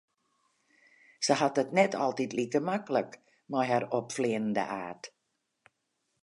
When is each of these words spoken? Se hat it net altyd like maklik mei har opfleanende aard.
Se 1.27 1.35
hat 1.41 1.61
it 1.63 1.75
net 1.79 1.97
altyd 2.05 2.33
like 2.39 2.63
maklik 2.71 3.19
mei 3.57 3.69
har 3.73 3.87
opfleanende 3.99 4.65
aard. 4.81 5.13